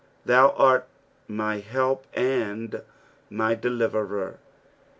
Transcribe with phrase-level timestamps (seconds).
[0.27, 0.87] "TAou art
[1.27, 2.81] my help and
[3.29, 4.37] my ddiverer."